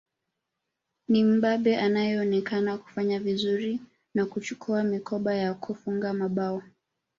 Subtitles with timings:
[1.07, 3.79] Ni Mbabe anayeonekana kufanya vizuri
[4.15, 6.63] na kuchukua mikoba ya kufunga mabao